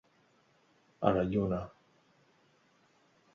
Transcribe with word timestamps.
A 1.09 1.11
la 1.17 1.25
lluna. 1.33 1.61